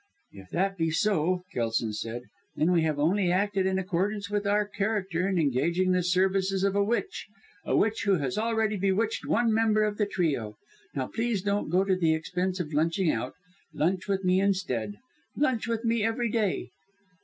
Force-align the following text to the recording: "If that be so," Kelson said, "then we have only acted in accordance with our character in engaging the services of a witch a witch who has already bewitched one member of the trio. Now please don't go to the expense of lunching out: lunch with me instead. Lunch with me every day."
"If 0.31 0.49
that 0.49 0.79
be 0.79 0.89
so," 0.89 1.43
Kelson 1.53 1.93
said, 1.93 2.23
"then 2.55 2.71
we 2.71 2.81
have 2.81 2.97
only 2.97 3.31
acted 3.31 3.67
in 3.67 3.77
accordance 3.77 4.31
with 4.31 4.47
our 4.47 4.65
character 4.67 5.27
in 5.27 5.37
engaging 5.37 5.91
the 5.91 6.01
services 6.01 6.63
of 6.63 6.75
a 6.75 6.83
witch 6.83 7.27
a 7.67 7.77
witch 7.77 8.05
who 8.05 8.15
has 8.15 8.35
already 8.35 8.77
bewitched 8.77 9.27
one 9.27 9.53
member 9.53 9.83
of 9.83 9.99
the 9.99 10.07
trio. 10.07 10.55
Now 10.95 11.05
please 11.05 11.43
don't 11.43 11.69
go 11.69 11.83
to 11.83 11.95
the 11.95 12.15
expense 12.15 12.59
of 12.59 12.73
lunching 12.73 13.11
out: 13.11 13.35
lunch 13.75 14.07
with 14.07 14.23
me 14.23 14.39
instead. 14.41 14.95
Lunch 15.35 15.67
with 15.67 15.85
me 15.85 16.01
every 16.03 16.31
day." 16.31 16.71